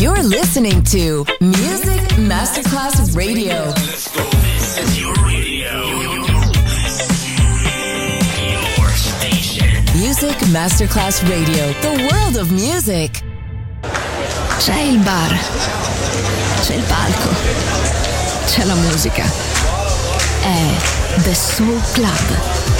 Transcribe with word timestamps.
You're 0.00 0.22
listening 0.22 0.82
to 0.84 1.26
Music 1.42 2.00
Masterclass 2.16 3.14
Radio. 3.14 3.70
This 3.72 4.78
is 4.78 4.98
your 4.98 5.12
radio. 5.26 5.84
Your 8.48 8.88
station. 8.96 9.84
Music 10.00 10.34
Masterclass 10.48 11.22
Radio. 11.28 11.74
The 11.82 12.08
world 12.10 12.36
of 12.38 12.50
music. 12.50 13.22
C'è 14.60 14.80
il 14.80 15.00
bar, 15.00 15.38
c'è 16.62 16.76
il 16.76 16.82
palco, 16.84 17.28
c'è 18.46 18.64
la 18.64 18.76
musica. 18.76 19.24
È 20.40 21.22
The 21.24 21.34
Soul 21.34 21.78
Club. 21.92 22.79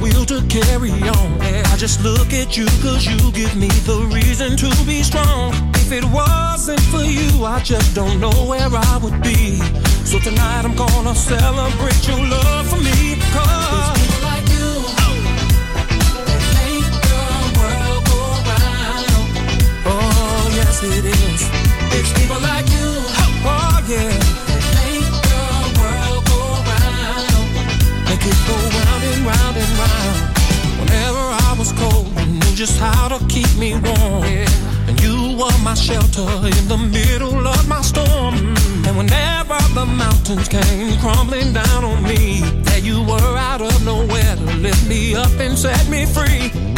will 0.00 0.24
to 0.26 0.42
carry 0.48 0.90
on. 0.90 1.28
And 1.42 1.66
I 1.66 1.76
just 1.76 2.02
look 2.02 2.32
at 2.32 2.56
you 2.56 2.66
cause 2.82 3.06
you 3.06 3.18
give 3.32 3.54
me 3.56 3.68
the 3.84 4.08
reason 4.12 4.56
to 4.56 4.68
be 4.86 5.02
strong. 5.02 5.52
If 5.74 5.92
it 5.92 6.04
wasn't 6.04 6.80
for 6.92 7.04
you, 7.04 7.44
I 7.44 7.60
just 7.60 7.94
don't 7.94 8.20
know 8.20 8.32
where 8.48 8.68
I 8.72 8.98
would 9.02 9.20
be. 9.22 9.58
So 10.04 10.18
tonight 10.18 10.64
I'm 10.64 10.74
gonna 10.74 11.14
celebrate 11.14 12.08
your 12.08 12.18
love 12.18 12.66
for 12.68 12.80
me. 12.80 13.16
Cause 13.34 13.98
it's 14.02 14.22
like 14.22 14.48
you. 14.48 14.70
Oh, 19.86 20.52
yes 20.54 20.82
it 20.82 21.04
is. 21.04 21.40
It's 21.96 22.12
people 22.18 22.40
like 22.40 22.68
you. 22.70 22.88
Oh, 23.44 23.84
yeah. 23.88 24.49
round 28.26 29.04
and 29.04 29.26
round 29.26 29.56
and 29.56 29.72
round. 29.78 30.38
Whenever 30.80 31.18
I 31.18 31.54
was 31.58 31.72
cold, 31.72 32.08
you 32.20 32.26
knew 32.26 32.54
just 32.54 32.78
how 32.78 33.08
to 33.08 33.24
keep 33.26 33.50
me 33.56 33.72
warm. 33.72 34.24
And 34.88 35.00
you 35.00 35.36
were 35.38 35.58
my 35.62 35.74
shelter 35.74 36.28
in 36.44 36.68
the 36.68 36.78
middle 36.78 37.46
of 37.46 37.68
my 37.68 37.80
storm. 37.80 38.34
And 38.86 38.96
whenever 38.96 39.58
the 39.74 39.86
mountains 39.86 40.48
came 40.48 40.98
crumbling 41.00 41.52
down 41.52 41.84
on 41.84 42.02
me, 42.02 42.40
there 42.64 42.80
you 42.80 43.02
were 43.02 43.36
out 43.36 43.62
of 43.62 43.84
nowhere 43.84 44.36
to 44.36 44.56
lift 44.56 44.86
me 44.88 45.14
up 45.14 45.32
and 45.38 45.58
set 45.58 45.88
me 45.88 46.06
free. 46.06 46.69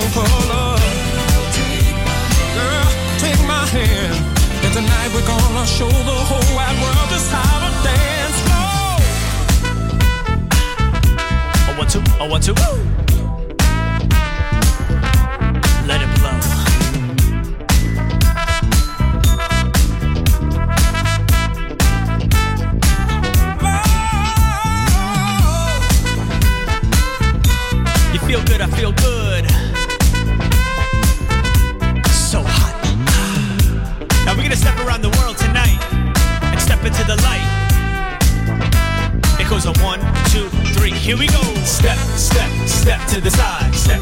don't 0.00 0.12
pull 0.12 0.52
up. 0.52 0.80
Girl, 2.56 2.88
take 3.18 3.40
my 3.46 3.64
hand. 3.76 4.16
And 4.64 4.72
tonight 4.74 5.08
we're 5.14 5.26
gonna 5.26 5.66
show 5.66 5.88
the 5.88 6.18
whole 6.28 6.56
wide 6.56 6.78
world 6.82 7.08
just 7.14 7.30
how 7.32 7.56
to 7.64 7.70
dance. 7.88 8.38
Go! 8.50 8.62
Oh, 11.68 11.74
what 11.78 11.88
two? 11.88 12.02
Oh, 12.20 12.28
what 12.28 12.42
two? 12.42 12.54
Woo! 12.54 12.95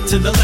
To 0.06 0.18
the 0.18 0.30
left, 0.32 0.43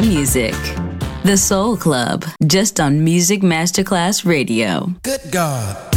My 0.00 0.06
music. 0.06 0.54
The 1.24 1.36
Soul 1.36 1.76
Club, 1.76 2.24
just 2.46 2.80
on 2.80 3.04
Music 3.04 3.42
Masterclass 3.42 4.24
Radio. 4.24 4.94
Good 5.02 5.20
God. 5.30 5.89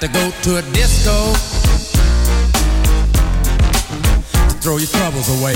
To 0.00 0.08
go 0.08 0.30
to 0.42 0.56
a 0.56 0.62
disco 0.72 1.32
to 4.48 4.56
throw 4.62 4.78
your 4.78 4.88
troubles 4.88 5.28
away. 5.40 5.54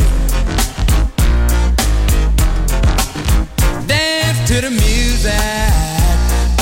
Dance 3.87 4.49
to 4.49 4.61
the 4.61 4.71
music, 4.71 5.33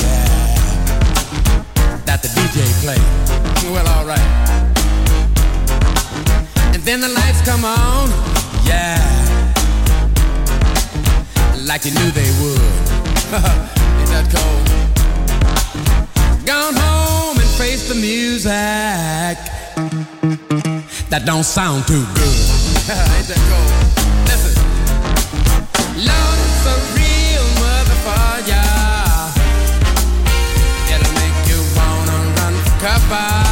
yeah, 0.01 0.57
that 2.07 2.23
the 2.23 2.29
DJ 2.29 2.63
play. 2.83 3.01
Well, 3.73 3.87
all 3.89 4.07
right. 4.07 4.31
And 6.75 6.83
then 6.83 7.01
the 7.01 7.09
lights 7.09 7.43
come 7.43 7.65
on, 7.65 8.09
yeah 8.65 9.13
like 11.67 11.85
you 11.87 11.93
knew 11.93 12.11
they 12.11 12.31
would. 12.43 12.61
Ain't 13.99 14.11
that 14.13 14.29
cold? 14.31 14.67
Gone 16.45 16.75
home 16.75 17.32
face 17.63 17.89
the 17.89 17.95
music 17.95 19.39
that 21.11 21.23
don't 21.25 21.45
sound 21.45 21.87
too 21.87 22.05
good. 22.19 22.39
Ain't 22.91 23.29
that 23.31 23.43
cold? 23.51 23.73
Listen, 24.27 24.55
Lord, 26.09 26.39
it's 26.47 26.65
a 26.67 26.77
real 26.99 27.47
motherfucker. 27.63 28.67
It'll 30.91 31.15
make 31.23 31.39
you 31.51 31.61
wanna 31.79 32.19
run 32.39 32.55
for 32.65 32.75
cover, 32.83 33.52